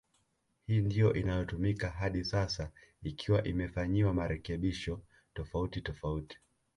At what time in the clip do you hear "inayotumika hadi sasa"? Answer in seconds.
1.13-2.71